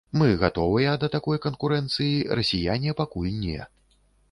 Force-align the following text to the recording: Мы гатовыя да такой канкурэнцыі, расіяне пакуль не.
Мы 0.19 0.27
гатовыя 0.43 0.93
да 1.03 1.09
такой 1.15 1.41
канкурэнцыі, 1.45 2.17
расіяне 2.41 2.97
пакуль 3.05 3.31
не. 3.47 3.71